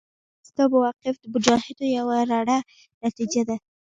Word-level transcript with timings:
ستا 0.49 0.63
موقف 0.73 1.15
د 1.19 1.23
مجاهدو 1.33 1.85
یوه 1.97 2.17
رڼه 2.31 2.57
نتیجه 3.03 3.41
ده. 3.49 3.55